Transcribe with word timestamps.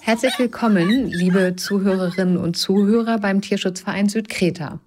Herzlich 0.00 0.38
willkommen, 0.38 1.06
liebe 1.06 1.56
Zuhörerinnen 1.56 2.36
und 2.36 2.56
Zuhörer 2.56 3.18
beim 3.18 3.40
Tierschutzverein 3.40 4.08
Südkreta. 4.08 4.80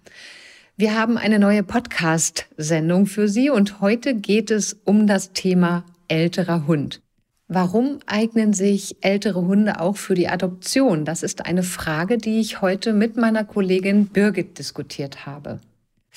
Wir 0.76 0.96
haben 0.96 1.18
eine 1.18 1.40
neue 1.40 1.64
Podcast-Sendung 1.64 3.08
für 3.08 3.28
Sie 3.28 3.50
und 3.50 3.82
heute 3.82 4.14
geht 4.14 4.52
es 4.52 4.78
um 4.86 5.08
das 5.08 5.34
Thema 5.34 5.84
älterer 6.08 6.68
Hund. 6.68 7.02
Warum 7.48 8.00
eignen 8.06 8.54
sich 8.54 8.98
ältere 9.02 9.42
Hunde 9.42 9.80
auch 9.80 9.98
für 9.98 10.14
die 10.14 10.28
Adoption? 10.28 11.04
Das 11.04 11.24
ist 11.24 11.46
eine 11.46 11.64
Frage, 11.64 12.18
die 12.18 12.40
ich 12.40 12.62
heute 12.62 12.94
mit 12.94 13.18
meiner 13.18 13.44
Kollegin 13.44 14.08
Birgit 14.08 14.60
diskutiert 14.60 15.26
habe. 15.26 15.60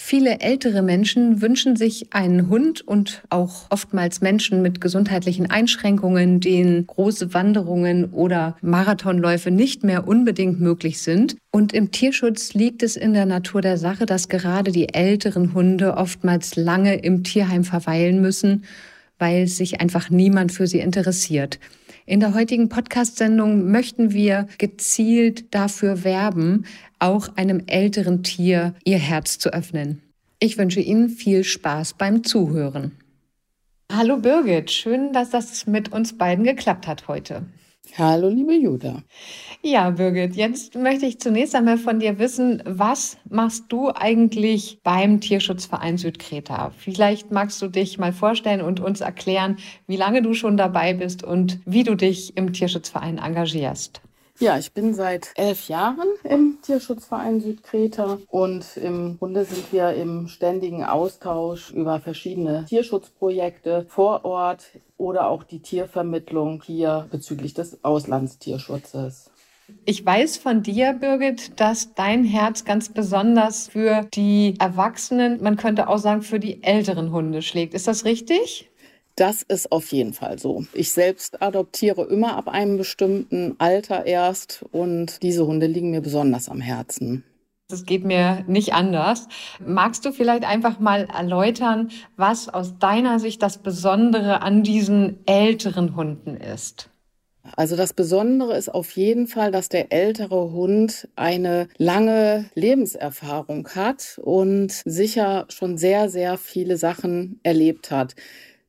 Viele 0.03 0.41
ältere 0.41 0.81
Menschen 0.83 1.43
wünschen 1.43 1.77
sich 1.77 2.13
einen 2.13 2.49
Hund 2.49 2.81
und 2.81 3.23
auch 3.29 3.67
oftmals 3.69 4.23
Menschen 4.23 4.61
mit 4.63 4.81
gesundheitlichen 4.81 5.51
Einschränkungen, 5.51 6.41
denen 6.41 6.87
große 6.87 7.33
Wanderungen 7.35 8.07
oder 8.07 8.57
Marathonläufe 8.63 9.51
nicht 9.53 9.85
mehr 9.85 10.09
unbedingt 10.09 10.59
möglich 10.59 11.01
sind. 11.03 11.37
Und 11.53 11.75
im 11.75 11.93
Tierschutz 11.93 12.55
liegt 12.55 12.83
es 12.83 12.97
in 12.97 13.13
der 13.13 13.27
Natur 13.27 13.61
der 13.61 13.77
Sache, 13.77 14.07
dass 14.07 14.29
gerade 14.29 14.73
die 14.73 14.93
älteren 14.93 15.53
Hunde 15.53 15.97
oftmals 15.97 16.57
lange 16.57 16.97
im 16.97 17.23
Tierheim 17.23 17.63
verweilen 17.63 18.23
müssen, 18.23 18.65
weil 19.21 19.47
sich 19.47 19.81
einfach 19.81 20.11
niemand 20.11 20.51
für 20.51 20.67
sie 20.67 20.81
interessiert. 20.81 21.61
In 22.07 22.19
der 22.19 22.35
heutigen 22.35 22.69
Podcast-Sendung 22.69 23.71
möchten 23.71 24.13
wir 24.13 24.49
gezielt 24.59 25.55
dafür 25.55 26.03
werben, 26.03 26.65
auch 26.99 27.37
einem 27.37 27.63
älteren 27.67 28.25
Tier 28.25 28.75
ihr 28.85 28.99
Herz 28.99 29.39
zu 29.39 29.53
öffnen. 29.53 30.03
Ich 30.41 30.59
wünsche 30.59 30.81
Ihnen 30.81 31.09
viel 31.09 31.45
Spaß 31.45 31.95
beim 31.95 32.25
Zuhören. 32.25 32.93
Hallo 33.93 34.17
Birgit, 34.17 34.71
schön, 34.71 35.13
dass 35.13 35.31
das 35.31 35.67
mit 35.67 35.93
uns 35.93 36.17
beiden 36.17 36.45
geklappt 36.45 36.87
hat 36.87 37.09
heute. 37.09 37.45
Hallo, 37.97 38.29
liebe 38.29 38.55
Juda. 38.55 39.03
Ja, 39.63 39.91
Birgit, 39.91 40.37
jetzt 40.37 40.75
möchte 40.75 41.07
ich 41.07 41.21
zunächst 41.21 41.55
einmal 41.55 41.77
von 41.77 41.99
dir 42.01 42.19
wissen, 42.19 42.63
was 42.65 43.19
machst 43.29 43.65
du 43.69 43.91
eigentlich 43.95 44.81
beim 44.83 45.21
Tierschutzverein 45.21 45.99
Südkreta? 45.99 46.73
Vielleicht 46.79 47.31
magst 47.31 47.61
du 47.61 47.69
dich 47.69 47.99
mal 47.99 48.13
vorstellen 48.13 48.61
und 48.63 48.81
uns 48.81 49.01
erklären, 49.01 49.59
wie 49.87 49.97
lange 49.97 50.23
du 50.23 50.35
schon 50.35 50.57
dabei 50.57 50.95
bist 50.95 51.25
und 51.25 51.61
wie 51.67 51.85
du 51.85 51.95
dich 51.95 52.37
im 52.37 52.53
Tierschutzverein 52.53 53.19
engagierst. 53.19 54.01
Ja, 54.41 54.57
ich 54.57 54.73
bin 54.73 54.95
seit 54.95 55.33
elf 55.35 55.69
Jahren 55.69 56.09
im 56.25 56.57
Tierschutzverein 56.63 57.43
Südkreta 57.43 58.17
und 58.29 58.79
im 58.79 59.19
Grunde 59.19 59.45
sind 59.45 59.71
wir 59.71 59.93
im 59.93 60.29
ständigen 60.29 60.83
Austausch 60.83 61.71
über 61.73 62.01
verschiedene 62.01 62.65
Tierschutzprojekte 62.65 63.85
vor 63.87 64.25
Ort 64.25 64.65
oder 64.97 65.29
auch 65.29 65.43
die 65.43 65.61
Tiervermittlung 65.61 66.63
hier 66.65 67.07
bezüglich 67.11 67.53
des 67.53 67.85
Auslandstierschutzes. 67.85 69.31
Ich 69.85 70.07
weiß 70.07 70.39
von 70.39 70.63
dir, 70.63 70.95
Birgit, 70.95 71.61
dass 71.61 71.93
dein 71.93 72.25
Herz 72.25 72.65
ganz 72.65 72.89
besonders 72.89 73.69
für 73.69 74.09
die 74.15 74.55
Erwachsenen, 74.59 75.43
man 75.43 75.57
könnte 75.57 75.87
auch 75.87 75.99
sagen 75.99 76.23
für 76.23 76.41
die 76.41 76.63
älteren 76.63 77.13
Hunde 77.13 77.43
schlägt. 77.43 77.75
Ist 77.75 77.87
das 77.87 78.07
richtig? 78.07 78.70
Das 79.17 79.43
ist 79.43 79.71
auf 79.71 79.93
jeden 79.93 80.13
Fall 80.13 80.39
so. 80.39 80.65
Ich 80.73 80.93
selbst 80.93 81.43
adoptiere 81.43 82.05
immer 82.05 82.37
ab 82.37 82.49
einem 82.49 82.79
bestimmten 82.79 83.55
Alter 83.59 84.07
erst 84.07 84.65
und 84.73 85.23
diese 85.23 85.47
Hunde 85.47 85.67
liegen 85.67 85.91
mir 85.91 86.01
besonders 86.01 86.49
am 86.49 86.61
Herzen. 86.61 87.25
Das 87.69 87.85
geht 87.85 88.05
mir 88.05 88.45
nicht 88.49 88.75
anders. 88.75 89.29
Magst 89.65 90.05
du 90.05 90.13
vielleicht 90.13 90.45
einfach 90.45 90.81
mal 90.81 91.07
erläutern, 91.07 91.91
was 92.17 92.49
aus 92.49 92.79
deiner 92.79 93.21
Sicht 93.21 93.43
das 93.43 93.59
Besondere 93.59 94.43
an 94.43 94.65
diesen 94.65 95.19
älteren 95.27 95.95
Hunden 95.95 96.37
ist? 96.37 96.91
Also 97.57 97.77
das 97.77 97.93
Besondere 97.95 98.57
ist 98.57 98.69
auf 98.69 98.91
jeden 98.93 99.27
Fall, 99.27 99.51
dass 99.51 99.69
der 99.69 99.93
ältere 99.93 100.53
Hund 100.53 101.09
eine 101.17 101.69
lange 101.79 102.51
Lebenserfahrung 102.55 103.69
hat 103.75 104.21
und 104.23 104.73
sicher 104.85 105.47
schon 105.49 105.79
sehr, 105.79 106.09
sehr 106.11 106.39
viele 106.39 106.77
Sachen 106.77 107.41
erlebt 107.43 107.91
hat. 107.91 108.15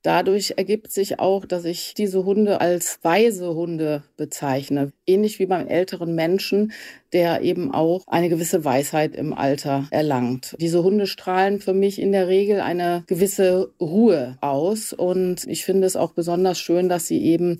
Dadurch 0.03 0.53
ergibt 0.57 0.91
sich 0.91 1.19
auch, 1.19 1.45
dass 1.45 1.63
ich 1.63 1.93
diese 1.93 2.25
Hunde 2.25 2.59
als 2.59 2.99
weise 3.03 3.53
Hunde 3.53 4.03
bezeichne. 4.17 4.93
Ähnlich 5.05 5.37
wie 5.37 5.45
beim 5.45 5.67
älteren 5.67 6.15
Menschen, 6.15 6.71
der 7.13 7.41
eben 7.41 7.71
auch 7.71 8.03
eine 8.07 8.29
gewisse 8.29 8.65
Weisheit 8.65 9.15
im 9.15 9.33
Alter 9.33 9.87
erlangt. 9.91 10.55
Diese 10.59 10.83
Hunde 10.83 11.05
strahlen 11.05 11.59
für 11.59 11.73
mich 11.73 12.01
in 12.01 12.11
der 12.11 12.27
Regel 12.27 12.61
eine 12.61 13.03
gewisse 13.05 13.71
Ruhe 13.79 14.37
aus. 14.41 14.91
Und 14.91 15.45
ich 15.47 15.65
finde 15.65 15.85
es 15.85 15.95
auch 15.95 16.13
besonders 16.13 16.57
schön, 16.59 16.89
dass 16.89 17.07
sie 17.07 17.21
eben 17.21 17.59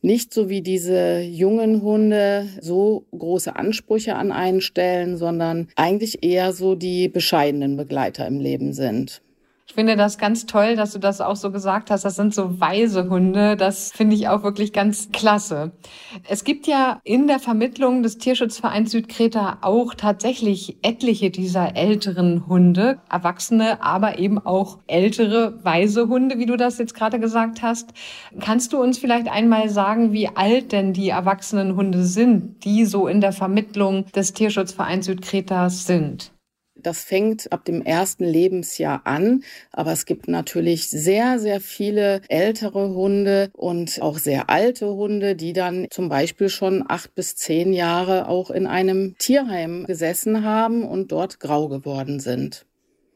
nicht 0.00 0.34
so 0.34 0.48
wie 0.48 0.62
diese 0.62 1.20
jungen 1.20 1.82
Hunde 1.82 2.48
so 2.60 3.04
große 3.16 3.54
Ansprüche 3.54 4.16
an 4.16 4.32
einen 4.32 4.60
stellen, 4.60 5.16
sondern 5.16 5.68
eigentlich 5.76 6.24
eher 6.24 6.52
so 6.52 6.74
die 6.74 7.08
bescheidenen 7.08 7.76
Begleiter 7.76 8.26
im 8.26 8.40
Leben 8.40 8.72
sind. 8.72 9.22
Ich 9.72 9.74
finde 9.74 9.96
das 9.96 10.18
ganz 10.18 10.44
toll, 10.44 10.76
dass 10.76 10.92
du 10.92 10.98
das 10.98 11.22
auch 11.22 11.34
so 11.34 11.50
gesagt 11.50 11.90
hast. 11.90 12.04
Das 12.04 12.14
sind 12.14 12.34
so 12.34 12.60
weise 12.60 13.08
Hunde. 13.08 13.56
Das 13.56 13.90
finde 13.90 14.14
ich 14.14 14.28
auch 14.28 14.42
wirklich 14.42 14.74
ganz 14.74 15.08
klasse. 15.12 15.72
Es 16.28 16.44
gibt 16.44 16.66
ja 16.66 17.00
in 17.04 17.26
der 17.26 17.38
Vermittlung 17.38 18.02
des 18.02 18.18
Tierschutzvereins 18.18 18.90
Südkreta 18.90 19.60
auch 19.62 19.94
tatsächlich 19.94 20.76
etliche 20.82 21.30
dieser 21.30 21.74
älteren 21.74 22.46
Hunde, 22.48 22.98
Erwachsene, 23.08 23.82
aber 23.82 24.18
eben 24.18 24.38
auch 24.38 24.76
ältere, 24.88 25.64
weise 25.64 26.06
Hunde, 26.06 26.36
wie 26.36 26.44
du 26.44 26.58
das 26.58 26.76
jetzt 26.76 26.94
gerade 26.94 27.18
gesagt 27.18 27.62
hast. 27.62 27.94
Kannst 28.40 28.74
du 28.74 28.82
uns 28.82 28.98
vielleicht 28.98 29.30
einmal 29.30 29.70
sagen, 29.70 30.12
wie 30.12 30.28
alt 30.28 30.72
denn 30.72 30.92
die 30.92 31.08
erwachsenen 31.08 31.76
Hunde 31.76 32.04
sind, 32.04 32.62
die 32.66 32.84
so 32.84 33.06
in 33.06 33.22
der 33.22 33.32
Vermittlung 33.32 34.04
des 34.14 34.34
Tierschutzvereins 34.34 35.06
Südkreta 35.06 35.70
sind? 35.70 36.31
Das 36.82 37.04
fängt 37.04 37.52
ab 37.52 37.64
dem 37.64 37.82
ersten 37.82 38.24
Lebensjahr 38.24 39.02
an, 39.04 39.44
aber 39.70 39.92
es 39.92 40.06
gibt 40.06 40.28
natürlich 40.28 40.88
sehr, 40.90 41.38
sehr 41.38 41.60
viele 41.60 42.22
ältere 42.28 42.90
Hunde 42.90 43.50
und 43.54 44.00
auch 44.02 44.18
sehr 44.18 44.50
alte 44.50 44.88
Hunde, 44.88 45.36
die 45.36 45.52
dann 45.52 45.86
zum 45.90 46.08
Beispiel 46.08 46.48
schon 46.48 46.84
acht 46.88 47.14
bis 47.14 47.36
zehn 47.36 47.72
Jahre 47.72 48.28
auch 48.28 48.50
in 48.50 48.66
einem 48.66 49.16
Tierheim 49.18 49.84
gesessen 49.86 50.44
haben 50.44 50.84
und 50.84 51.12
dort 51.12 51.40
grau 51.40 51.68
geworden 51.68 52.20
sind. 52.20 52.66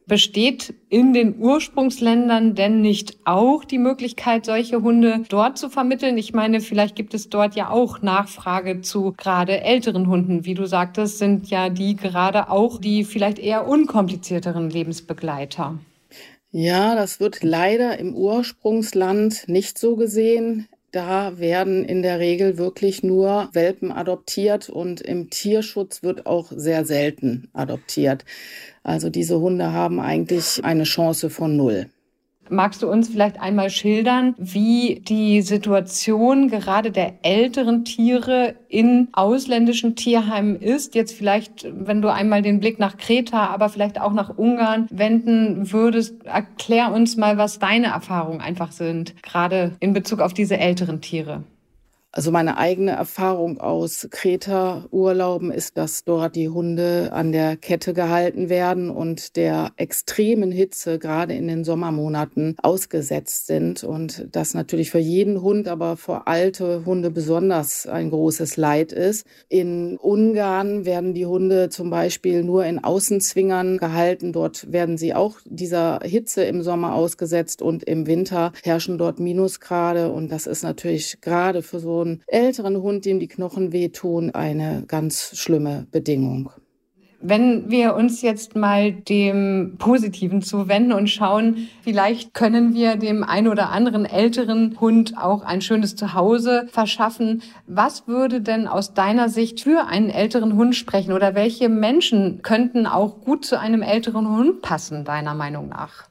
Besteht 0.09 0.73
in 0.89 1.13
den 1.13 1.37
Ursprungsländern 1.37 2.55
denn 2.55 2.81
nicht 2.81 3.19
auch 3.25 3.65
die 3.65 3.79
Möglichkeit, 3.79 4.47
solche 4.47 4.81
Hunde 4.81 5.25
dort 5.29 5.59
zu 5.59 5.69
vermitteln? 5.69 6.17
Ich 6.17 6.33
meine, 6.33 6.61
vielleicht 6.61 6.95
gibt 6.95 7.13
es 7.13 7.29
dort 7.29 7.57
ja 7.57 7.71
auch 7.71 8.03
Nachfrage 8.03 8.83
zu 8.83 9.15
gerade 9.17 9.63
älteren 9.63 10.07
Hunden. 10.07 10.45
Wie 10.45 10.55
du 10.55 10.65
sagtest, 10.67 11.19
sind 11.19 11.51
ja 11.51 11.71
die 11.71 11.97
gerade 11.97 12.51
auch 12.51 12.79
die 12.79 13.03
vielleicht 13.03 13.41
eher 13.41 13.67
unkomplizierteren 13.67 14.71
Lebensbegleiter. 14.71 15.81
Ja, 16.53 16.95
das 16.95 17.19
wird 17.19 17.43
leider 17.43 17.99
im 17.99 18.15
Ursprungsland 18.15 19.49
nicht 19.49 19.77
so 19.77 19.97
gesehen. 19.97 20.69
Da 20.93 21.39
werden 21.39 21.85
in 21.85 22.01
der 22.01 22.21
Regel 22.21 22.57
wirklich 22.57 23.03
nur 23.03 23.51
Welpen 23.53 23.93
adoptiert 23.93 24.71
und 24.71 25.03
im 25.03 25.29
Tierschutz 25.29 26.03
wird 26.03 26.25
auch 26.25 26.51
sehr 26.55 26.87
selten 26.87 27.51
adoptiert. 27.53 28.25
Also 28.87 29.11
diese 29.11 29.41
Hunde 29.41 29.73
haben 29.73 29.99
eigentlich 29.99 30.65
eine 30.65 30.85
Chance 30.85 31.29
von 31.29 31.57
null. 31.57 31.91
Magst 32.49 32.85
du 32.85 32.89
uns 32.89 33.09
vielleicht 33.09 33.41
einmal 33.41 33.71
schildern, 33.71 34.37
wie 34.39 35.03
die 35.05 35.43
Situation 35.43 36.49
gerade 36.49 36.93
der 36.93 37.15
älteren 37.23 37.85
Tiere 37.85 38.55
in 38.69 39.09
ausländischen 39.13 39.97
Tierheimen 39.97 40.55
ist? 40.55 40.95
Jetzt 40.95 41.13
vielleicht, 41.15 41.67
wenn 41.69 42.01
du 42.01 42.13
einmal 42.13 42.43
den 42.43 42.61
Blick 42.61 42.79
nach 42.79 42.97
Kreta, 42.97 43.49
aber 43.49 43.69
vielleicht 43.69 44.01
auch 44.01 44.13
nach 44.13 44.39
Ungarn 44.39 44.87
wenden 44.93 45.73
würdest, 45.73 46.25
erklär 46.25 46.93
uns 46.93 47.17
mal, 47.17 47.37
was 47.39 47.59
deine 47.59 47.89
Erfahrungen 47.89 48.41
einfach 48.41 48.71
sind, 48.71 49.21
gerade 49.21 49.73
in 49.81 49.93
Bezug 49.93 50.21
auf 50.21 50.33
diese 50.33 50.59
älteren 50.59 51.01
Tiere. 51.01 51.43
Also 52.17 52.31
meine 52.31 52.57
eigene 52.57 52.93
Erfahrung 52.93 53.61
aus 53.61 54.09
Kreta-Urlauben 54.11 55.51
ist, 55.51 55.77
dass 55.77 56.03
dort 56.03 56.35
die 56.35 56.49
Hunde 56.49 57.11
an 57.13 57.31
der 57.31 57.59
Kette 57.59 57.93
gehalten 57.93 58.49
werden 58.49 58.89
und 58.89 59.37
der 59.37 59.73
extremen 59.77 60.51
Hitze 60.51 60.99
gerade 60.99 61.35
in 61.35 61.47
den 61.47 61.63
Sommermonaten 61.63 62.57
ausgesetzt 62.63 63.49
sind 63.49 63.85
und 63.85 64.29
das 64.33 64.55
natürlich 64.55 64.91
für 64.91 64.99
jeden 64.99 65.43
Hund, 65.43 65.69
aber 65.69 65.99
für 65.99 66.27
alte 66.27 66.87
Hunde 66.87 67.11
besonders 67.11 67.87
ein 67.87 68.09
großes 68.09 68.57
Leid 68.57 68.93
ist. 68.93 69.27
In 69.51 69.99
Ungarn 69.99 70.87
werden 70.87 71.13
die 71.13 71.27
Hunde 71.27 71.69
zum 71.69 71.91
Beispiel 71.91 72.45
nur 72.45 72.65
in 72.65 72.83
Außenzwingern 72.83 73.77
gehalten. 73.77 74.33
Dort 74.33 74.73
werden 74.73 74.97
sie 74.97 75.13
auch 75.13 75.37
dieser 75.45 76.01
Hitze 76.03 76.45
im 76.45 76.63
Sommer 76.63 76.95
ausgesetzt 76.95 77.61
und 77.61 77.83
im 77.83 78.07
Winter 78.07 78.53
herrschen 78.63 78.97
dort 78.97 79.21
Minusgrade 79.21 80.11
und 80.11 80.33
das 80.33 80.47
ist 80.47 80.63
natürlich 80.63 81.21
gerade 81.21 81.61
für 81.61 81.79
so 81.79 82.06
einen 82.07 82.23
älteren 82.27 82.81
Hund, 82.83 83.05
dem 83.05 83.21
die 83.21 83.29
Knochen 83.29 83.73
wehtun, 83.73 84.31
eine 84.31 84.85
ganz 84.87 85.37
schlimme 85.37 85.87
Bedingung. 85.91 86.51
Wenn 87.21 87.71
wir 87.71 87.97
uns 87.97 88.21
jetzt 88.21 88.57
mal 88.57 88.93
dem 88.93 89.77
Positiven 89.79 90.43
zuwenden 90.43 90.93
und 90.93 91.09
schauen, 91.09 91.69
vielleicht 91.83 92.35
können 92.35 92.75
wir 92.75 92.97
dem 92.97 93.25
einen 93.25 93.49
oder 93.49 93.71
anderen 93.71 94.05
älteren 94.05 94.79
Hund 94.79 95.17
auch 95.17 95.43
ein 95.43 95.63
schönes 95.63 95.97
Zuhause 95.97 96.69
verschaffen. 96.71 97.43
Was 97.67 98.07
würde 98.07 98.43
denn 98.43 98.69
aus 98.69 98.93
deiner 98.93 99.31
Sicht 99.31 99.63
für 99.63 99.87
einen 99.87 100.11
älteren 100.11 100.57
Hund 100.57 100.77
sprechen 100.77 101.13
oder 101.13 101.35
welche 101.35 101.71
Menschen 101.71 102.43
könnten 102.43 102.87
auch 102.87 103.23
gut 103.23 103.47
zu 103.47 103.59
einem 103.59 103.83
älteren 103.83 104.29
Hund 104.29 104.61
passen, 104.61 105.05
deiner 105.05 105.35
Meinung 105.35 105.69
nach? 105.71 106.09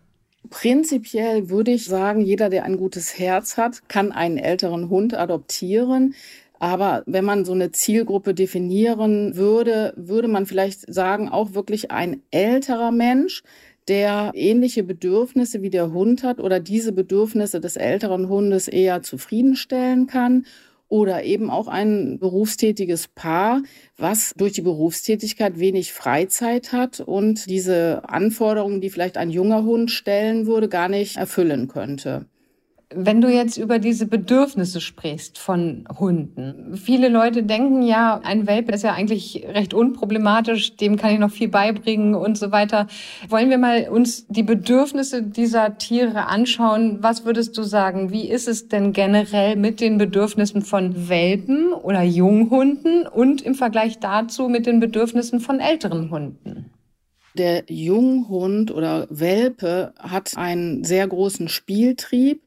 Prinzipiell 0.49 1.49
würde 1.49 1.71
ich 1.71 1.85
sagen, 1.85 2.21
jeder, 2.21 2.49
der 2.49 2.63
ein 2.63 2.77
gutes 2.77 3.17
Herz 3.19 3.57
hat, 3.57 3.87
kann 3.89 4.11
einen 4.11 4.37
älteren 4.37 4.89
Hund 4.89 5.13
adoptieren. 5.13 6.15
Aber 6.59 7.03
wenn 7.05 7.25
man 7.25 7.45
so 7.45 7.53
eine 7.53 7.71
Zielgruppe 7.71 8.33
definieren 8.33 9.35
würde, 9.35 9.93
würde 9.97 10.27
man 10.27 10.45
vielleicht 10.45 10.91
sagen, 10.93 11.29
auch 11.29 11.53
wirklich 11.53 11.91
ein 11.91 12.21
älterer 12.31 12.91
Mensch, 12.91 13.43
der 13.87 14.31
ähnliche 14.33 14.83
Bedürfnisse 14.83 15.61
wie 15.61 15.69
der 15.69 15.91
Hund 15.91 16.23
hat 16.23 16.39
oder 16.39 16.59
diese 16.59 16.91
Bedürfnisse 16.91 17.59
des 17.59 17.75
älteren 17.75 18.29
Hundes 18.29 18.67
eher 18.67 19.03
zufriedenstellen 19.03 20.07
kann 20.07 20.45
oder 20.95 21.23
eben 21.23 21.49
auch 21.49 21.67
ein 21.67 22.19
berufstätiges 22.19 23.09
Paar, 23.09 23.61
was 23.97 24.33
durch 24.37 24.53
die 24.53 24.61
Berufstätigkeit 24.61 25.59
wenig 25.59 25.91
Freizeit 25.91 26.71
hat 26.71 27.01
und 27.01 27.49
diese 27.49 28.07
Anforderungen, 28.07 28.79
die 28.79 28.89
vielleicht 28.89 29.17
ein 29.17 29.29
junger 29.29 29.65
Hund 29.65 29.91
stellen 29.91 30.47
würde, 30.47 30.69
gar 30.69 30.87
nicht 30.87 31.17
erfüllen 31.17 31.67
könnte. 31.67 32.27
Wenn 32.97 33.19
du 33.19 33.29
jetzt 33.29 33.57
über 33.57 33.77
diese 33.77 34.07
Bedürfnisse 34.07 34.79
sprichst 34.79 35.37
von 35.37 35.85
Hunden, 35.99 36.77
viele 36.77 37.09
Leute 37.09 37.43
denken 37.43 37.81
ja, 37.81 38.21
ein 38.23 38.47
Welpe 38.47 38.71
ist 38.71 38.83
ja 38.83 38.93
eigentlich 38.93 39.45
recht 39.49 39.73
unproblematisch, 39.73 40.77
dem 40.77 40.95
kann 40.95 41.11
ich 41.11 41.19
noch 41.19 41.31
viel 41.31 41.49
beibringen 41.49 42.15
und 42.15 42.37
so 42.37 42.53
weiter. 42.53 42.87
Wollen 43.27 43.49
wir 43.49 43.57
mal 43.57 43.89
uns 43.89 44.25
die 44.27 44.43
Bedürfnisse 44.43 45.23
dieser 45.23 45.77
Tiere 45.77 46.27
anschauen? 46.27 46.99
Was 47.01 47.25
würdest 47.25 47.57
du 47.57 47.63
sagen? 47.63 48.11
Wie 48.11 48.29
ist 48.29 48.47
es 48.47 48.69
denn 48.69 48.93
generell 48.93 49.57
mit 49.57 49.81
den 49.81 49.97
Bedürfnissen 49.97 50.61
von 50.61 51.09
Welpen 51.09 51.73
oder 51.73 52.01
Junghunden 52.01 53.07
und 53.07 53.41
im 53.41 53.55
Vergleich 53.55 53.99
dazu 53.99 54.47
mit 54.47 54.65
den 54.65 54.79
Bedürfnissen 54.79 55.41
von 55.41 55.59
älteren 55.59 56.11
Hunden? 56.11 56.71
Der 57.37 57.65
Junghund 57.67 58.71
oder 58.71 59.07
Welpe 59.09 59.93
hat 59.99 60.37
einen 60.37 60.85
sehr 60.85 61.05
großen 61.05 61.49
Spieltrieb. 61.49 62.41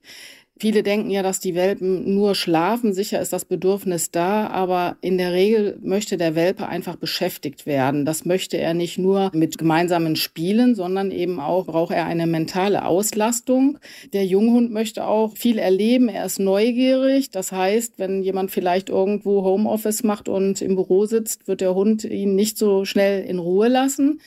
Viele 0.60 0.82
denken 0.82 1.10
ja, 1.10 1.22
dass 1.22 1.38
die 1.38 1.54
Welpen 1.54 2.14
nur 2.14 2.34
schlafen. 2.34 2.92
Sicher 2.92 3.20
ist 3.20 3.32
das 3.32 3.44
Bedürfnis 3.44 4.10
da, 4.10 4.48
aber 4.48 4.96
in 5.00 5.16
der 5.16 5.32
Regel 5.32 5.78
möchte 5.82 6.16
der 6.16 6.34
Welpe 6.34 6.66
einfach 6.66 6.96
beschäftigt 6.96 7.64
werden. 7.64 8.04
Das 8.04 8.24
möchte 8.24 8.56
er 8.58 8.74
nicht 8.74 8.98
nur 8.98 9.30
mit 9.34 9.56
gemeinsamen 9.56 10.16
Spielen, 10.16 10.74
sondern 10.74 11.12
eben 11.12 11.38
auch 11.38 11.66
braucht 11.66 11.94
er 11.94 12.06
eine 12.06 12.26
mentale 12.26 12.84
Auslastung. 12.84 13.78
Der 14.12 14.26
Junghund 14.26 14.72
möchte 14.72 15.06
auch 15.06 15.36
viel 15.36 15.58
erleben. 15.58 16.08
Er 16.08 16.26
ist 16.26 16.40
neugierig. 16.40 17.30
Das 17.30 17.52
heißt, 17.52 17.94
wenn 17.98 18.24
jemand 18.24 18.50
vielleicht 18.50 18.88
irgendwo 18.88 19.44
Homeoffice 19.44 20.02
macht 20.02 20.28
und 20.28 20.60
im 20.60 20.74
Büro 20.74 21.06
sitzt, 21.06 21.46
wird 21.46 21.60
der 21.60 21.76
Hund 21.76 22.04
ihn 22.04 22.34
nicht 22.34 22.58
so 22.58 22.84
schnell 22.84 23.24
in 23.24 23.38
Ruhe 23.38 23.68
lassen. 23.68 24.20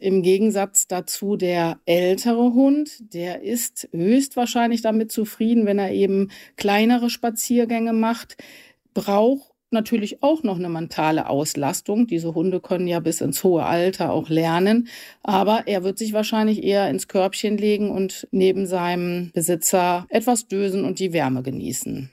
Im 0.00 0.22
Gegensatz 0.22 0.86
dazu 0.86 1.36
der 1.36 1.80
ältere 1.84 2.54
Hund, 2.54 3.12
der 3.12 3.42
ist 3.42 3.88
höchstwahrscheinlich 3.92 4.80
damit 4.80 5.10
zufrieden, 5.10 5.66
wenn 5.66 5.80
er 5.80 5.90
eben 5.90 6.30
kleinere 6.56 7.10
Spaziergänge 7.10 7.92
macht, 7.92 8.36
braucht 8.94 9.50
natürlich 9.70 10.22
auch 10.22 10.44
noch 10.44 10.56
eine 10.56 10.68
mentale 10.68 11.28
Auslastung. 11.28 12.06
Diese 12.06 12.32
Hunde 12.34 12.60
können 12.60 12.86
ja 12.86 13.00
bis 13.00 13.20
ins 13.20 13.42
hohe 13.42 13.64
Alter 13.64 14.12
auch 14.12 14.28
lernen, 14.28 14.88
aber 15.24 15.64
er 15.66 15.82
wird 15.82 15.98
sich 15.98 16.12
wahrscheinlich 16.12 16.62
eher 16.62 16.88
ins 16.88 17.08
Körbchen 17.08 17.58
legen 17.58 17.90
und 17.90 18.28
neben 18.30 18.66
seinem 18.66 19.30
Besitzer 19.34 20.06
etwas 20.10 20.46
dösen 20.46 20.84
und 20.84 21.00
die 21.00 21.12
Wärme 21.12 21.42
genießen. 21.42 22.08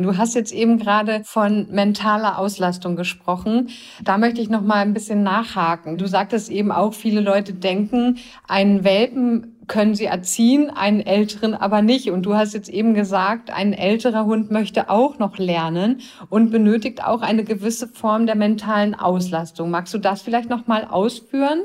Du 0.00 0.16
hast 0.16 0.36
jetzt 0.36 0.52
eben 0.52 0.78
gerade 0.78 1.22
von 1.24 1.66
mentaler 1.72 2.38
Auslastung 2.38 2.94
gesprochen. 2.94 3.68
Da 4.04 4.16
möchte 4.16 4.40
ich 4.40 4.48
noch 4.48 4.60
mal 4.60 4.76
ein 4.76 4.94
bisschen 4.94 5.24
nachhaken. 5.24 5.98
Du 5.98 6.06
sagtest 6.06 6.50
eben 6.50 6.70
auch, 6.70 6.94
viele 6.94 7.20
Leute 7.20 7.52
denken, 7.52 8.18
einen 8.46 8.84
Welpen 8.84 9.56
können 9.66 9.96
sie 9.96 10.04
erziehen, 10.04 10.70
einen 10.70 11.00
älteren 11.00 11.54
aber 11.54 11.82
nicht. 11.82 12.12
Und 12.12 12.22
du 12.22 12.36
hast 12.36 12.54
jetzt 12.54 12.68
eben 12.68 12.94
gesagt, 12.94 13.50
ein 13.50 13.72
älterer 13.72 14.24
Hund 14.24 14.52
möchte 14.52 14.88
auch 14.88 15.18
noch 15.18 15.36
lernen 15.36 16.00
und 16.30 16.52
benötigt 16.52 17.02
auch 17.02 17.20
eine 17.20 17.42
gewisse 17.42 17.88
Form 17.88 18.26
der 18.26 18.36
mentalen 18.36 18.94
Auslastung. 18.94 19.70
Magst 19.70 19.92
du 19.94 19.98
das 19.98 20.22
vielleicht 20.22 20.48
noch 20.48 20.68
mal 20.68 20.84
ausführen? 20.84 21.64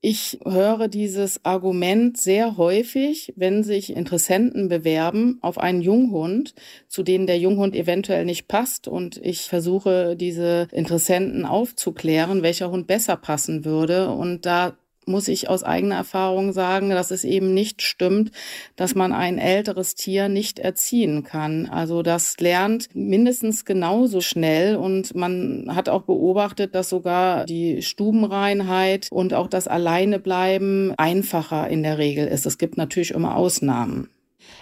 Ich 0.00 0.38
höre 0.44 0.86
dieses 0.86 1.44
Argument 1.44 2.16
sehr 2.16 2.56
häufig, 2.56 3.32
wenn 3.34 3.64
sich 3.64 3.90
Interessenten 3.90 4.68
bewerben 4.68 5.38
auf 5.42 5.58
einen 5.58 5.80
Junghund, 5.80 6.54
zu 6.86 7.02
denen 7.02 7.26
der 7.26 7.38
Junghund 7.38 7.74
eventuell 7.74 8.24
nicht 8.24 8.46
passt. 8.46 8.86
Und 8.86 9.16
ich 9.16 9.42
versuche, 9.42 10.14
diese 10.14 10.68
Interessenten 10.70 11.44
aufzuklären, 11.44 12.42
welcher 12.42 12.70
Hund 12.70 12.86
besser 12.86 13.16
passen 13.16 13.64
würde. 13.64 14.12
Und 14.12 14.46
da 14.46 14.78
muss 15.08 15.28
ich 15.28 15.48
aus 15.48 15.64
eigener 15.64 15.96
Erfahrung 15.96 16.52
sagen, 16.52 16.90
dass 16.90 17.10
es 17.10 17.24
eben 17.24 17.54
nicht 17.54 17.82
stimmt, 17.82 18.30
dass 18.76 18.94
man 18.94 19.12
ein 19.12 19.38
älteres 19.38 19.94
Tier 19.94 20.28
nicht 20.28 20.58
erziehen 20.58 21.24
kann. 21.24 21.66
Also 21.66 22.02
das 22.02 22.38
lernt 22.38 22.88
mindestens 22.94 23.64
genauso 23.64 24.20
schnell 24.20 24.76
und 24.76 25.14
man 25.14 25.74
hat 25.74 25.88
auch 25.88 26.02
beobachtet, 26.02 26.74
dass 26.74 26.88
sogar 26.88 27.44
die 27.46 27.82
Stubenreinheit 27.82 29.08
und 29.10 29.34
auch 29.34 29.48
das 29.48 29.66
Alleinebleiben 29.66 30.94
einfacher 30.96 31.68
in 31.68 31.82
der 31.82 31.98
Regel 31.98 32.28
ist. 32.28 32.46
Es 32.46 32.58
gibt 32.58 32.76
natürlich 32.76 33.10
immer 33.10 33.36
Ausnahmen. 33.36 34.08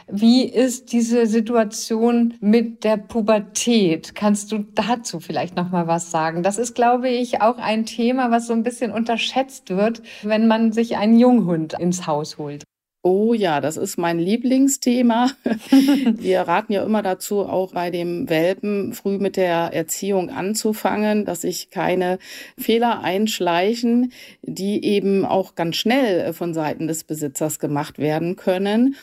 Wie 0.09 0.45
ist 0.45 0.93
diese 0.93 1.27
Situation 1.27 2.35
mit 2.41 2.85
der 2.85 2.97
Pubertät? 2.97 4.15
Kannst 4.15 4.53
du 4.53 4.59
dazu 4.75 5.19
vielleicht 5.19 5.57
noch 5.57 5.71
mal 5.71 5.89
was 5.89 6.11
sagen? 6.11 6.43
Das 6.43 6.59
ist, 6.59 6.75
glaube 6.75 7.09
ich, 7.09 7.43
auch 7.43 7.59
ein 7.59 7.87
Thema, 7.87 8.31
was 8.31 8.47
so 8.47 8.53
ein 8.53 8.63
bisschen 8.63 8.93
unterschätzt 8.93 9.71
wird, 9.71 10.03
wenn 10.23 10.47
man 10.47 10.73
sich 10.73 10.97
einen 10.97 11.19
Junghund 11.19 11.75
ins 11.79 12.07
Haus 12.07 12.39
holt. 12.39 12.63
Oh 13.03 13.35
ja, 13.35 13.61
das 13.61 13.77
ist 13.77 13.99
mein 13.99 14.19
Lieblingsthema. 14.19 15.31
Wir 15.71 16.41
raten 16.41 16.73
ja 16.73 16.85
immer 16.85 17.03
dazu, 17.03 17.41
auch 17.43 17.73
bei 17.73 17.91
dem 17.91 18.29
Welpen 18.29 18.95
früh 18.95 19.19
mit 19.19 19.37
der 19.37 19.73
Erziehung 19.73 20.31
anzufangen, 20.31 21.25
dass 21.25 21.43
sich 21.43 21.71
keine 21.71 22.19
Fehler 22.59 23.03
einschleichen, 23.03 24.13
die 24.43 24.85
eben 24.85 25.25
auch 25.25 25.55
ganz 25.55 25.77
schnell 25.77 26.33
von 26.33 26.53
Seiten 26.53 26.89
des 26.89 27.05
Besitzers 27.05 27.61
gemacht 27.61 27.99
werden 28.01 28.35
können. 28.35 28.97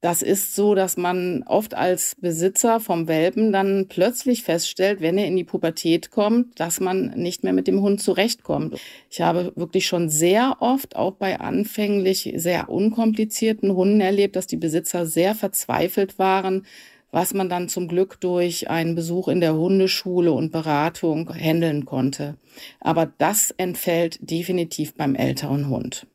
Das 0.00 0.22
ist 0.22 0.54
so, 0.54 0.74
dass 0.74 0.96
man 0.96 1.42
oft 1.46 1.74
als 1.74 2.16
Besitzer 2.20 2.80
vom 2.80 3.08
Welpen 3.08 3.52
dann 3.52 3.86
plötzlich 3.88 4.42
feststellt, 4.42 5.00
wenn 5.00 5.18
er 5.18 5.26
in 5.26 5.36
die 5.36 5.44
Pubertät 5.44 6.10
kommt, 6.10 6.60
dass 6.60 6.80
man 6.80 7.12
nicht 7.16 7.44
mehr 7.44 7.52
mit 7.52 7.66
dem 7.66 7.80
Hund 7.80 8.00
zurechtkommt. 8.02 8.78
Ich 9.10 9.20
habe 9.20 9.52
wirklich 9.56 9.86
schon 9.86 10.08
sehr 10.08 10.58
oft, 10.60 10.96
auch 10.96 11.12
bei 11.12 11.40
anfänglich 11.40 12.32
sehr 12.36 12.68
unkomplizierten 12.68 13.74
Hunden 13.74 14.00
erlebt, 14.00 14.36
dass 14.36 14.46
die 14.46 14.56
Besitzer 14.56 15.06
sehr 15.06 15.34
verzweifelt 15.34 16.18
waren, 16.18 16.66
was 17.10 17.32
man 17.32 17.48
dann 17.48 17.68
zum 17.68 17.88
Glück 17.88 18.20
durch 18.20 18.68
einen 18.68 18.94
Besuch 18.94 19.28
in 19.28 19.40
der 19.40 19.54
Hundeschule 19.54 20.32
und 20.32 20.52
Beratung 20.52 21.32
handeln 21.34 21.86
konnte. 21.86 22.36
Aber 22.80 23.06
das 23.06 23.52
entfällt 23.52 24.18
definitiv 24.20 24.94
beim 24.94 25.14
älteren 25.14 25.68
Hund. 25.68 26.06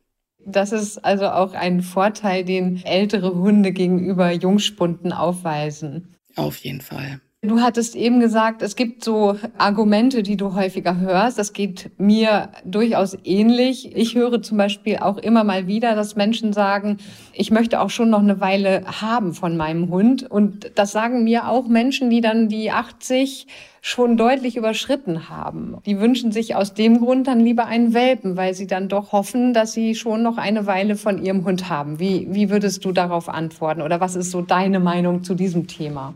Das 0.46 0.72
ist 0.72 1.04
also 1.04 1.28
auch 1.28 1.54
ein 1.54 1.82
Vorteil, 1.82 2.44
den 2.44 2.84
ältere 2.84 3.34
Hunde 3.36 3.72
gegenüber 3.72 4.32
Jungspunden 4.32 5.14
aufweisen. 5.14 6.16
Auf 6.36 6.58
jeden 6.58 6.82
Fall. 6.82 7.22
Du 7.44 7.60
hattest 7.60 7.96
eben 7.96 8.20
gesagt, 8.20 8.62
es 8.62 8.76
gibt 8.76 9.04
so 9.04 9.36
Argumente, 9.58 10.22
die 10.22 10.38
du 10.38 10.54
häufiger 10.54 11.00
hörst. 11.00 11.40
Das 11.40 11.54
geht 11.54 11.90
mir 11.98 12.50
durchaus 12.66 13.18
ähnlich. 13.24 13.98
Ich 13.98 14.14
höre 14.14 14.44
zum 14.44 14.60
Beispiel 14.60 14.98
auch 14.98 15.18
immer 15.18 15.44
mal 15.44 15.66
wieder, 15.66 15.96
dass 15.96 16.16
Menschen 16.16 16.54
sagen, 16.54 16.98
ich 17.34 17.50
möchte 17.50 17.82
auch 17.82 17.90
schon 17.90 18.12
noch 18.12 18.20
eine 18.20 18.40
Weile 18.42 18.84
haben 18.86 19.34
von 19.34 19.58
meinem 19.58 19.90
Hund. 19.90 20.22
Und 20.22 20.74
das 20.76 20.92
sagen 20.92 21.24
mir 21.24 21.48
auch 21.48 21.68
Menschen, 21.68 22.12
die 22.12 22.22
dann 22.22 22.48
die 22.48 22.70
80 22.70 23.48
schon 23.82 24.18
deutlich 24.18 24.56
überschritten 24.56 25.28
haben. 25.28 25.78
Die 25.88 26.00
wünschen 26.00 26.32
sich 26.32 26.54
aus 26.54 26.76
dem 26.76 27.00
Grund 27.00 27.26
dann 27.26 27.40
lieber 27.40 27.66
einen 27.66 27.96
Welpen, 27.96 28.38
weil 28.38 28.54
sie 28.54 28.68
dann 28.68 28.88
doch 28.88 29.14
hoffen, 29.14 29.56
dass 29.56 29.74
sie 29.74 29.96
schon 29.96 30.22
noch 30.22 30.38
eine 30.38 30.68
Weile 30.68 30.96
von 30.96 31.20
ihrem 31.20 31.44
Hund 31.44 31.70
haben. 31.70 32.00
Wie, 32.00 32.28
wie 32.30 32.52
würdest 32.52 32.86
du 32.86 32.92
darauf 32.92 33.30
antworten? 33.30 33.82
Oder 33.82 34.00
was 34.00 34.16
ist 34.16 34.30
so 34.30 34.44
deine 34.44 34.80
Meinung 34.80 35.24
zu 35.24 35.34
diesem 35.34 35.66
Thema? 35.66 36.14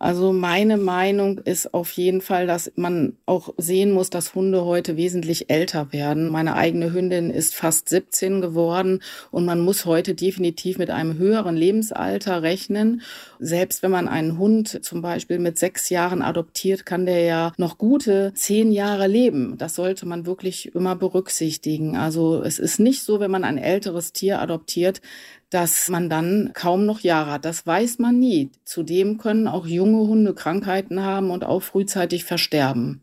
Also 0.00 0.32
meine 0.32 0.78
Meinung 0.78 1.40
ist 1.40 1.74
auf 1.74 1.92
jeden 1.92 2.22
Fall, 2.22 2.46
dass 2.46 2.72
man 2.74 3.18
auch 3.26 3.52
sehen 3.58 3.92
muss, 3.92 4.08
dass 4.08 4.34
Hunde 4.34 4.64
heute 4.64 4.96
wesentlich 4.96 5.50
älter 5.50 5.92
werden. 5.92 6.30
Meine 6.30 6.54
eigene 6.54 6.94
Hündin 6.94 7.28
ist 7.28 7.54
fast 7.54 7.90
17 7.90 8.40
geworden 8.40 9.02
und 9.30 9.44
man 9.44 9.60
muss 9.60 9.84
heute 9.84 10.14
definitiv 10.14 10.78
mit 10.78 10.88
einem 10.88 11.18
höheren 11.18 11.54
Lebensalter 11.54 12.42
rechnen. 12.42 13.02
Selbst 13.38 13.82
wenn 13.82 13.90
man 13.90 14.08
einen 14.08 14.38
Hund 14.38 14.82
zum 14.82 15.02
Beispiel 15.02 15.38
mit 15.38 15.58
sechs 15.58 15.90
Jahren 15.90 16.22
adoptiert, 16.22 16.86
kann 16.86 17.04
der 17.04 17.20
ja 17.24 17.52
noch 17.58 17.76
gute 17.76 18.32
zehn 18.34 18.72
Jahre 18.72 19.06
leben. 19.06 19.58
Das 19.58 19.74
sollte 19.74 20.06
man 20.06 20.24
wirklich 20.24 20.74
immer 20.74 20.96
berücksichtigen. 20.96 21.94
Also 21.98 22.42
es 22.42 22.58
ist 22.58 22.80
nicht 22.80 23.02
so, 23.02 23.20
wenn 23.20 23.30
man 23.30 23.44
ein 23.44 23.58
älteres 23.58 24.14
Tier 24.14 24.40
adoptiert, 24.40 25.02
dass 25.50 25.88
man 25.88 26.08
dann 26.08 26.52
kaum 26.54 26.86
noch 26.86 27.00
Jahre 27.00 27.32
hat. 27.32 27.44
Das 27.44 27.66
weiß 27.66 27.98
man 27.98 28.18
nie. 28.18 28.50
Zudem 28.64 29.18
können 29.18 29.48
auch 29.48 29.66
junge 29.66 30.06
Hunde 30.06 30.32
Krankheiten 30.32 31.02
haben 31.04 31.30
und 31.30 31.44
auch 31.44 31.60
frühzeitig 31.60 32.24
versterben. 32.24 33.02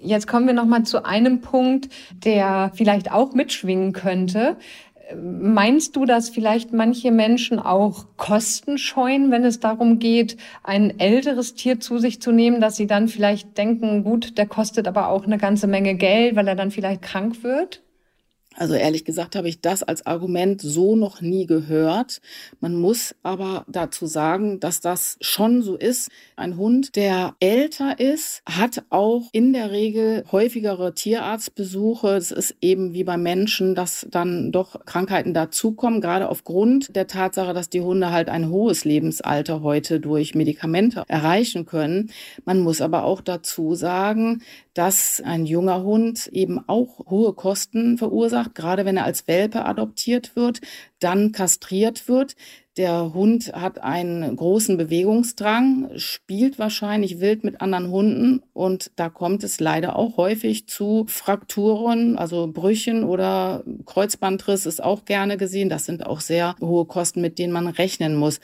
Jetzt 0.00 0.26
kommen 0.26 0.46
wir 0.46 0.54
noch 0.54 0.66
mal 0.66 0.82
zu 0.82 1.04
einem 1.04 1.42
Punkt, 1.42 1.88
der 2.12 2.72
vielleicht 2.74 3.12
auch 3.12 3.34
mitschwingen 3.34 3.92
könnte. 3.92 4.56
Meinst 5.14 5.94
du, 5.94 6.06
dass 6.06 6.30
vielleicht 6.30 6.72
manche 6.72 7.10
Menschen 7.10 7.58
auch 7.58 8.06
Kosten 8.16 8.78
scheuen, 8.78 9.30
wenn 9.30 9.44
es 9.44 9.60
darum 9.60 9.98
geht, 9.98 10.38
ein 10.64 10.98
älteres 10.98 11.54
Tier 11.54 11.78
zu 11.78 11.98
sich 11.98 12.20
zu 12.22 12.32
nehmen, 12.32 12.60
dass 12.60 12.76
sie 12.76 12.86
dann 12.86 13.08
vielleicht 13.08 13.58
denken, 13.58 14.02
gut, 14.02 14.38
der 14.38 14.46
kostet 14.46 14.88
aber 14.88 15.08
auch 15.08 15.24
eine 15.24 15.38
ganze 15.38 15.66
Menge 15.66 15.94
Geld, 15.94 16.34
weil 16.34 16.48
er 16.48 16.56
dann 16.56 16.70
vielleicht 16.70 17.02
krank 17.02 17.44
wird? 17.44 17.82
Also 18.56 18.74
ehrlich 18.74 19.04
gesagt 19.04 19.36
habe 19.36 19.48
ich 19.48 19.60
das 19.60 19.82
als 19.82 20.06
Argument 20.06 20.60
so 20.60 20.94
noch 20.94 21.20
nie 21.20 21.46
gehört. 21.46 22.20
Man 22.60 22.74
muss 22.74 23.14
aber 23.22 23.64
dazu 23.68 24.06
sagen, 24.06 24.60
dass 24.60 24.80
das 24.80 25.16
schon 25.20 25.62
so 25.62 25.76
ist. 25.76 26.10
Ein 26.36 26.56
Hund, 26.56 26.96
der 26.96 27.34
älter 27.40 27.98
ist, 27.98 28.42
hat 28.46 28.84
auch 28.90 29.28
in 29.32 29.52
der 29.52 29.70
Regel 29.70 30.24
häufigere 30.30 30.94
Tierarztbesuche. 30.94 32.08
Es 32.16 32.30
ist 32.30 32.56
eben 32.60 32.92
wie 32.92 33.04
bei 33.04 33.16
Menschen, 33.16 33.74
dass 33.74 34.06
dann 34.10 34.52
doch 34.52 34.84
Krankheiten 34.84 35.34
dazukommen, 35.34 36.00
gerade 36.00 36.28
aufgrund 36.28 36.94
der 36.94 37.06
Tatsache, 37.06 37.54
dass 37.54 37.70
die 37.70 37.80
Hunde 37.80 38.10
halt 38.10 38.28
ein 38.28 38.50
hohes 38.50 38.84
Lebensalter 38.84 39.62
heute 39.62 40.00
durch 40.00 40.34
Medikamente 40.34 41.04
erreichen 41.08 41.64
können. 41.64 42.10
Man 42.44 42.60
muss 42.60 42.80
aber 42.80 43.04
auch 43.04 43.20
dazu 43.20 43.74
sagen, 43.74 44.42
dass 44.74 45.22
ein 45.24 45.44
junger 45.44 45.82
Hund 45.82 46.28
eben 46.28 46.60
auch 46.66 47.10
hohe 47.10 47.34
Kosten 47.34 47.98
verursacht, 47.98 48.41
gerade 48.54 48.84
wenn 48.84 48.96
er 48.96 49.04
als 49.04 49.28
Welpe 49.28 49.64
adoptiert 49.64 50.36
wird, 50.36 50.60
dann 50.98 51.32
kastriert 51.32 52.08
wird. 52.08 52.36
Der 52.78 53.12
Hund 53.12 53.52
hat 53.52 53.82
einen 53.82 54.34
großen 54.34 54.78
Bewegungsdrang, 54.78 55.90
spielt 55.96 56.58
wahrscheinlich 56.58 57.20
wild 57.20 57.44
mit 57.44 57.60
anderen 57.60 57.90
Hunden 57.90 58.42
und 58.54 58.90
da 58.96 59.10
kommt 59.10 59.44
es 59.44 59.60
leider 59.60 59.94
auch 59.94 60.16
häufig 60.16 60.68
zu 60.68 61.04
Frakturen, 61.06 62.16
also 62.16 62.46
Brüchen 62.46 63.04
oder 63.04 63.62
Kreuzbandriss 63.84 64.64
ist 64.64 64.82
auch 64.82 65.04
gerne 65.04 65.36
gesehen. 65.36 65.68
Das 65.68 65.84
sind 65.84 66.06
auch 66.06 66.20
sehr 66.20 66.56
hohe 66.62 66.86
Kosten, 66.86 67.20
mit 67.20 67.38
denen 67.38 67.52
man 67.52 67.66
rechnen 67.68 68.16
muss. 68.16 68.40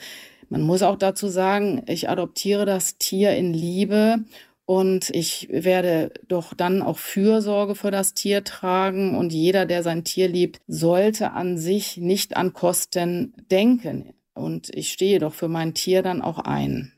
Man 0.49 0.61
muss 0.61 0.83
auch 0.83 0.97
dazu 0.97 1.27
sagen, 1.27 1.83
ich 1.87 2.09
adoptiere 2.09 2.65
das 2.65 2.97
Tier 2.97 3.35
in 3.35 3.53
Liebe 3.53 4.25
und 4.69 5.09
ich 5.09 5.47
werde 5.49 6.11
doch 6.27 6.53
dann 6.53 6.83
auch 6.83 6.99
Fürsorge 6.99 7.73
für 7.73 7.89
das 7.89 8.13
Tier 8.13 8.43
tragen. 8.43 9.17
Und 9.17 9.33
jeder, 9.33 9.65
der 9.65 9.81
sein 9.81 10.03
Tier 10.03 10.27
liebt, 10.27 10.61
sollte 10.67 11.31
an 11.31 11.57
sich 11.57 11.97
nicht 11.97 12.37
an 12.37 12.53
Kosten 12.53 13.33
denken. 13.49 14.13
Und 14.35 14.69
ich 14.75 14.91
stehe 14.91 15.17
doch 15.17 15.33
für 15.33 15.47
mein 15.47 15.73
Tier 15.73 16.03
dann 16.03 16.21
auch 16.21 16.37
ein. 16.37 16.91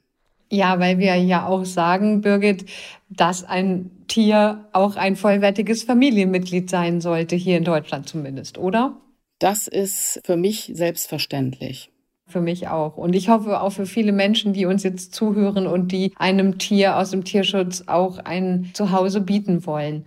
Ja, 0.49 0.81
weil 0.81 0.97
wir 0.97 1.15
ja 1.15 1.47
auch 1.47 1.63
sagen, 1.63 2.19
Birgit, 2.19 2.65
dass 3.07 3.45
ein 3.45 3.89
Tier 4.09 4.67
auch 4.73 4.97
ein 4.97 5.15
vollwertiges 5.15 5.83
Familienmitglied 5.83 6.69
sein 6.69 6.99
sollte, 6.99 7.37
hier 7.37 7.55
in 7.55 7.63
Deutschland 7.63 8.09
zumindest, 8.09 8.57
oder? 8.57 8.97
Das 9.39 9.69
ist 9.69 10.19
für 10.25 10.35
mich 10.35 10.71
selbstverständlich. 10.73 11.89
Für 12.31 12.39
mich 12.39 12.69
auch. 12.69 12.95
Und 12.95 13.13
ich 13.13 13.27
hoffe 13.27 13.59
auch 13.59 13.71
für 13.71 13.85
viele 13.85 14.13
Menschen, 14.13 14.53
die 14.53 14.65
uns 14.65 14.83
jetzt 14.83 15.13
zuhören 15.13 15.67
und 15.67 15.91
die 15.91 16.13
einem 16.15 16.59
Tier 16.59 16.95
aus 16.95 17.11
dem 17.11 17.25
Tierschutz 17.25 17.83
auch 17.87 18.19
ein 18.19 18.71
Zuhause 18.73 19.19
bieten 19.19 19.65
wollen. 19.65 20.05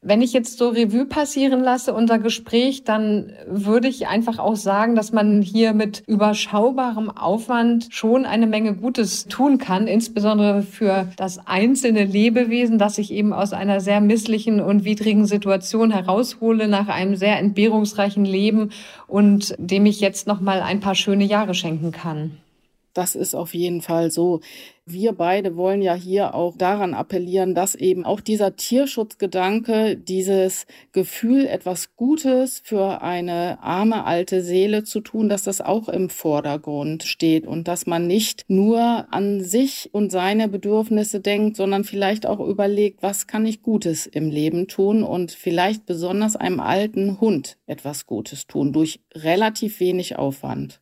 Wenn 0.00 0.22
ich 0.22 0.32
jetzt 0.32 0.58
so 0.58 0.68
Revue 0.68 1.06
passieren 1.06 1.60
lasse, 1.60 1.92
unser 1.92 2.20
Gespräch, 2.20 2.84
dann 2.84 3.32
würde 3.48 3.88
ich 3.88 4.06
einfach 4.06 4.38
auch 4.38 4.54
sagen, 4.54 4.94
dass 4.94 5.10
man 5.10 5.42
hier 5.42 5.72
mit 5.72 6.04
überschaubarem 6.06 7.10
Aufwand 7.10 7.88
schon 7.90 8.24
eine 8.24 8.46
Menge 8.46 8.74
Gutes 8.74 9.26
tun 9.26 9.58
kann, 9.58 9.88
insbesondere 9.88 10.62
für 10.62 11.08
das 11.16 11.44
einzelne 11.48 12.04
Lebewesen, 12.04 12.78
das 12.78 12.98
ich 12.98 13.10
eben 13.10 13.32
aus 13.32 13.52
einer 13.52 13.80
sehr 13.80 14.00
misslichen 14.00 14.60
und 14.60 14.84
widrigen 14.84 15.26
Situation 15.26 15.90
heraushole 15.90 16.68
nach 16.68 16.86
einem 16.86 17.16
sehr 17.16 17.36
entbehrungsreichen 17.36 18.24
Leben 18.24 18.70
und 19.08 19.56
dem 19.58 19.84
ich 19.84 20.00
jetzt 20.00 20.28
noch 20.28 20.40
mal 20.40 20.62
ein 20.62 20.78
paar 20.78 20.94
schöne 20.94 21.24
Jahre 21.24 21.54
schenken 21.54 21.90
kann. 21.90 22.38
Das 22.98 23.14
ist 23.14 23.36
auf 23.36 23.54
jeden 23.54 23.80
Fall 23.80 24.10
so. 24.10 24.40
Wir 24.84 25.12
beide 25.12 25.54
wollen 25.54 25.82
ja 25.82 25.94
hier 25.94 26.34
auch 26.34 26.56
daran 26.56 26.94
appellieren, 26.94 27.54
dass 27.54 27.76
eben 27.76 28.04
auch 28.04 28.20
dieser 28.20 28.56
Tierschutzgedanke, 28.56 29.96
dieses 29.96 30.66
Gefühl, 30.90 31.46
etwas 31.46 31.94
Gutes 31.94 32.60
für 32.64 33.00
eine 33.00 33.62
arme 33.62 34.04
alte 34.04 34.42
Seele 34.42 34.82
zu 34.82 34.98
tun, 35.00 35.28
dass 35.28 35.44
das 35.44 35.60
auch 35.60 35.88
im 35.88 36.10
Vordergrund 36.10 37.04
steht 37.04 37.46
und 37.46 37.68
dass 37.68 37.86
man 37.86 38.08
nicht 38.08 38.46
nur 38.48 39.06
an 39.12 39.44
sich 39.44 39.90
und 39.92 40.10
seine 40.10 40.48
Bedürfnisse 40.48 41.20
denkt, 41.20 41.56
sondern 41.56 41.84
vielleicht 41.84 42.26
auch 42.26 42.40
überlegt, 42.40 43.00
was 43.00 43.28
kann 43.28 43.46
ich 43.46 43.62
Gutes 43.62 44.08
im 44.08 44.28
Leben 44.28 44.66
tun 44.66 45.04
und 45.04 45.30
vielleicht 45.30 45.86
besonders 45.86 46.34
einem 46.34 46.58
alten 46.58 47.20
Hund 47.20 47.58
etwas 47.68 48.06
Gutes 48.06 48.48
tun 48.48 48.72
durch 48.72 48.98
relativ 49.14 49.78
wenig 49.78 50.18
Aufwand. 50.18 50.80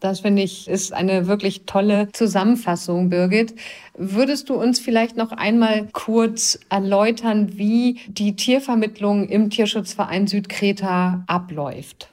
Das 0.00 0.20
finde 0.20 0.42
ich 0.42 0.68
ist 0.68 0.92
eine 0.92 1.26
wirklich 1.26 1.64
tolle 1.64 2.08
Zusammenfassung, 2.12 3.08
Birgit. 3.10 3.54
Würdest 3.96 4.48
du 4.48 4.54
uns 4.54 4.78
vielleicht 4.78 5.16
noch 5.16 5.32
einmal 5.32 5.88
kurz 5.92 6.58
erläutern, 6.68 7.58
wie 7.58 7.98
die 8.08 8.36
Tiervermittlung 8.36 9.28
im 9.28 9.50
Tierschutzverein 9.50 10.26
Südkreta 10.26 11.24
abläuft? 11.26 12.10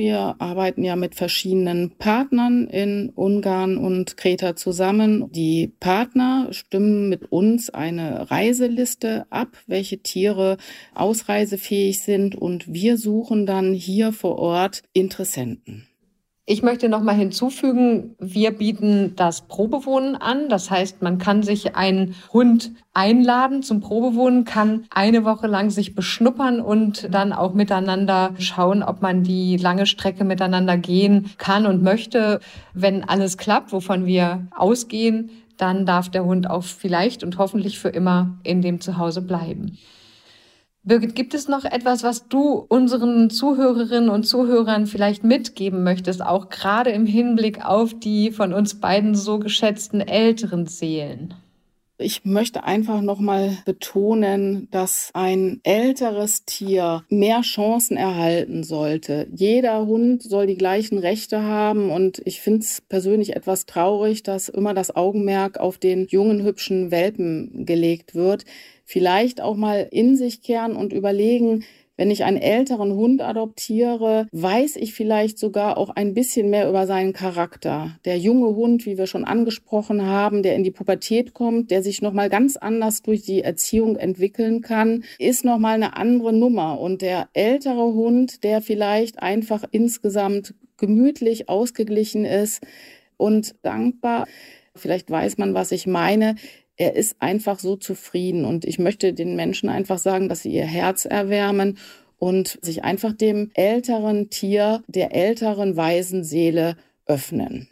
Wir 0.00 0.36
arbeiten 0.38 0.82
ja 0.82 0.96
mit 0.96 1.14
verschiedenen 1.14 1.90
Partnern 1.90 2.66
in 2.68 3.10
Ungarn 3.10 3.76
und 3.76 4.16
Kreta 4.16 4.56
zusammen. 4.56 5.30
Die 5.30 5.74
Partner 5.78 6.48
stimmen 6.52 7.10
mit 7.10 7.30
uns 7.30 7.68
eine 7.68 8.30
Reiseliste 8.30 9.26
ab, 9.28 9.48
welche 9.66 9.98
Tiere 9.98 10.56
ausreisefähig 10.94 12.00
sind 12.00 12.34
und 12.34 12.72
wir 12.72 12.96
suchen 12.96 13.44
dann 13.44 13.74
hier 13.74 14.14
vor 14.14 14.38
Ort 14.38 14.84
Interessenten. 14.94 15.89
Ich 16.52 16.64
möchte 16.64 16.88
noch 16.88 17.00
mal 17.00 17.14
hinzufügen, 17.14 18.16
wir 18.18 18.50
bieten 18.50 19.14
das 19.14 19.42
Probewohnen 19.42 20.16
an. 20.16 20.48
Das 20.48 20.68
heißt, 20.68 21.00
man 21.00 21.18
kann 21.18 21.44
sich 21.44 21.76
einen 21.76 22.16
Hund 22.32 22.72
einladen 22.92 23.62
zum 23.62 23.80
Probewohnen, 23.80 24.44
kann 24.44 24.84
eine 24.90 25.24
Woche 25.24 25.46
lang 25.46 25.70
sich 25.70 25.94
beschnuppern 25.94 26.60
und 26.60 27.14
dann 27.14 27.32
auch 27.32 27.54
miteinander 27.54 28.34
schauen, 28.40 28.82
ob 28.82 29.00
man 29.00 29.22
die 29.22 29.58
lange 29.58 29.86
Strecke 29.86 30.24
miteinander 30.24 30.76
gehen 30.76 31.30
kann 31.38 31.66
und 31.66 31.84
möchte. 31.84 32.40
Wenn 32.74 33.04
alles 33.04 33.38
klappt, 33.38 33.72
wovon 33.72 34.04
wir 34.04 34.48
ausgehen, 34.50 35.30
dann 35.56 35.86
darf 35.86 36.08
der 36.08 36.24
Hund 36.24 36.50
auch 36.50 36.64
vielleicht 36.64 37.22
und 37.22 37.38
hoffentlich 37.38 37.78
für 37.78 37.90
immer 37.90 38.40
in 38.42 38.60
dem 38.60 38.80
Zuhause 38.80 39.22
bleiben. 39.22 39.78
Birgit, 40.82 41.14
gibt 41.14 41.34
es 41.34 41.46
noch 41.46 41.66
etwas, 41.66 42.02
was 42.02 42.28
du 42.28 42.64
unseren 42.68 43.28
Zuhörerinnen 43.28 44.08
und 44.08 44.24
Zuhörern 44.24 44.86
vielleicht 44.86 45.24
mitgeben 45.24 45.84
möchtest, 45.84 46.22
auch 46.22 46.48
gerade 46.48 46.90
im 46.90 47.04
Hinblick 47.04 47.62
auf 47.62 47.92
die 47.92 48.30
von 48.30 48.54
uns 48.54 48.80
beiden 48.80 49.14
so 49.14 49.38
geschätzten 49.38 50.00
älteren 50.00 50.66
Seelen? 50.66 51.34
Ich 51.98 52.24
möchte 52.24 52.64
einfach 52.64 53.02
nochmal 53.02 53.58
betonen, 53.66 54.68
dass 54.70 55.10
ein 55.12 55.60
älteres 55.64 56.46
Tier 56.46 57.04
mehr 57.10 57.42
Chancen 57.42 57.98
erhalten 57.98 58.64
sollte. 58.64 59.28
Jeder 59.34 59.84
Hund 59.84 60.22
soll 60.22 60.46
die 60.46 60.56
gleichen 60.56 60.96
Rechte 60.96 61.42
haben 61.42 61.90
und 61.90 62.22
ich 62.24 62.40
finde 62.40 62.60
es 62.60 62.80
persönlich 62.80 63.36
etwas 63.36 63.66
traurig, 63.66 64.22
dass 64.22 64.48
immer 64.48 64.72
das 64.72 64.96
Augenmerk 64.96 65.58
auf 65.58 65.76
den 65.76 66.06
jungen, 66.06 66.42
hübschen 66.42 66.90
Welpen 66.90 67.66
gelegt 67.66 68.14
wird 68.14 68.46
vielleicht 68.90 69.40
auch 69.40 69.54
mal 69.54 69.86
in 69.92 70.16
sich 70.16 70.42
kehren 70.42 70.74
und 70.74 70.92
überlegen, 70.92 71.64
wenn 71.96 72.10
ich 72.10 72.24
einen 72.24 72.38
älteren 72.38 72.92
Hund 72.94 73.22
adoptiere, 73.22 74.26
weiß 74.32 74.74
ich 74.76 74.94
vielleicht 74.94 75.38
sogar 75.38 75.76
auch 75.76 75.90
ein 75.90 76.12
bisschen 76.12 76.50
mehr 76.50 76.68
über 76.68 76.88
seinen 76.88 77.12
Charakter. 77.12 77.98
Der 78.04 78.18
junge 78.18 78.56
Hund, 78.56 78.86
wie 78.86 78.98
wir 78.98 79.06
schon 79.06 79.24
angesprochen 79.24 80.04
haben, 80.04 80.42
der 80.42 80.56
in 80.56 80.64
die 80.64 80.72
Pubertät 80.72 81.34
kommt, 81.34 81.70
der 81.70 81.84
sich 81.84 82.02
noch 82.02 82.12
mal 82.12 82.28
ganz 82.28 82.56
anders 82.56 83.02
durch 83.02 83.22
die 83.22 83.42
Erziehung 83.42 83.96
entwickeln 83.96 84.60
kann, 84.60 85.04
ist 85.18 85.44
noch 85.44 85.58
mal 85.58 85.74
eine 85.74 85.96
andere 85.96 86.32
Nummer 86.32 86.80
und 86.80 87.00
der 87.00 87.28
ältere 87.32 87.92
Hund, 87.92 88.42
der 88.42 88.60
vielleicht 88.60 89.22
einfach 89.22 89.62
insgesamt 89.70 90.54
gemütlich 90.78 91.48
ausgeglichen 91.48 92.24
ist 92.24 92.60
und 93.18 93.54
dankbar, 93.62 94.26
Vielleicht 94.76 95.10
weiß 95.10 95.38
man, 95.38 95.52
was 95.54 95.72
ich 95.72 95.86
meine. 95.86 96.36
Er 96.80 96.96
ist 96.96 97.16
einfach 97.18 97.58
so 97.58 97.76
zufrieden 97.76 98.46
und 98.46 98.64
ich 98.64 98.78
möchte 98.78 99.12
den 99.12 99.36
Menschen 99.36 99.68
einfach 99.68 99.98
sagen, 99.98 100.30
dass 100.30 100.40
sie 100.40 100.52
ihr 100.52 100.64
Herz 100.64 101.04
erwärmen 101.04 101.76
und 102.18 102.58
sich 102.62 102.84
einfach 102.84 103.12
dem 103.12 103.50
älteren 103.52 104.30
Tier, 104.30 104.82
der 104.86 105.14
älteren 105.14 105.76
weisen 105.76 106.24
Seele 106.24 106.78
öffnen. 107.04 107.68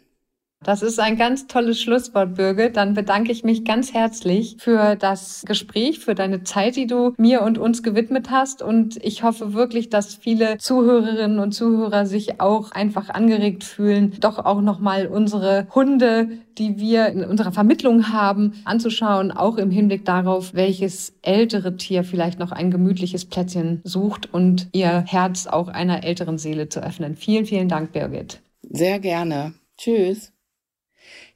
Das 0.61 0.81
ist 0.81 0.99
ein 0.99 1.15
ganz 1.15 1.47
tolles 1.47 1.81
Schlusswort, 1.81 2.35
Birgit. 2.35 2.75
Dann 2.75 2.93
bedanke 2.93 3.31
ich 3.31 3.45
mich 3.45 3.63
ganz 3.63 3.93
herzlich 3.93 4.57
für 4.59 4.97
das 4.97 5.43
Gespräch, 5.45 5.99
für 5.99 6.15
deine 6.15 6.43
Zeit, 6.43 6.75
die 6.75 6.85
du 6.85 7.13
mir 7.17 7.43
und 7.43 7.57
uns 7.57 7.81
gewidmet 7.81 8.29
hast. 8.29 8.61
Und 8.61 8.97
ich 9.03 9.23
hoffe 9.23 9.53
wirklich, 9.53 9.89
dass 9.89 10.15
viele 10.15 10.57
Zuhörerinnen 10.57 11.39
und 11.39 11.53
Zuhörer 11.53 12.05
sich 12.05 12.41
auch 12.41 12.71
einfach 12.71 13.09
angeregt 13.09 13.63
fühlen, 13.63 14.17
doch 14.19 14.37
auch 14.37 14.59
nochmal 14.59 15.07
unsere 15.07 15.65
Hunde, 15.73 16.27
die 16.57 16.77
wir 16.77 17.07
in 17.07 17.23
unserer 17.23 17.53
Vermittlung 17.53 18.11
haben, 18.11 18.61
anzuschauen, 18.65 19.31
auch 19.31 19.55
im 19.55 19.71
Hinblick 19.71 20.03
darauf, 20.03 20.53
welches 20.53 21.13
ältere 21.21 21.77
Tier 21.77 22.03
vielleicht 22.03 22.37
noch 22.37 22.51
ein 22.51 22.69
gemütliches 22.69 23.23
Plätzchen 23.23 23.79
sucht 23.85 24.33
und 24.33 24.67
ihr 24.73 25.05
Herz 25.07 25.47
auch 25.47 25.69
einer 25.69 26.03
älteren 26.03 26.37
Seele 26.37 26.67
zu 26.67 26.83
öffnen. 26.83 27.15
Vielen, 27.15 27.45
vielen 27.45 27.69
Dank, 27.69 27.93
Birgit. 27.93 28.41
Sehr 28.69 28.99
gerne. 28.99 29.53
Tschüss. 29.77 30.33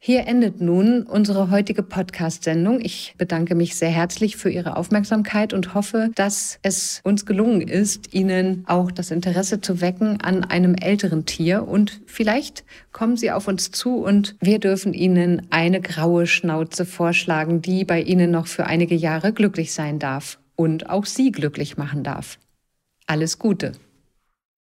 Hier 0.05 0.27
endet 0.27 0.59
nun 0.59 1.03
unsere 1.03 1.49
heutige 1.49 1.81
Podcast-Sendung. 1.81 2.81
Ich 2.81 3.15
bedanke 3.17 3.55
mich 3.55 3.77
sehr 3.77 3.89
herzlich 3.89 4.35
für 4.35 4.49
Ihre 4.49 4.75
Aufmerksamkeit 4.75 5.53
und 5.53 5.75
hoffe, 5.75 6.09
dass 6.15 6.59
es 6.61 6.99
uns 7.05 7.25
gelungen 7.25 7.61
ist, 7.61 8.13
Ihnen 8.13 8.65
auch 8.67 8.91
das 8.91 9.11
Interesse 9.11 9.61
zu 9.61 9.79
wecken 9.79 10.19
an 10.19 10.43
einem 10.43 10.75
älteren 10.75 11.25
Tier. 11.25 11.65
Und 11.65 12.01
vielleicht 12.05 12.65
kommen 12.91 13.15
Sie 13.15 13.31
auf 13.31 13.47
uns 13.47 13.71
zu 13.71 14.03
und 14.03 14.35
wir 14.41 14.59
dürfen 14.59 14.93
Ihnen 14.93 15.47
eine 15.51 15.79
graue 15.79 16.27
Schnauze 16.27 16.83
vorschlagen, 16.83 17.61
die 17.61 17.85
bei 17.85 18.01
Ihnen 18.01 18.29
noch 18.29 18.47
für 18.47 18.65
einige 18.65 18.95
Jahre 18.95 19.31
glücklich 19.31 19.71
sein 19.71 19.99
darf 19.99 20.37
und 20.57 20.89
auch 20.89 21.05
Sie 21.05 21.31
glücklich 21.31 21.77
machen 21.77 22.03
darf. 22.03 22.39
Alles 23.07 23.39
Gute. 23.39 23.71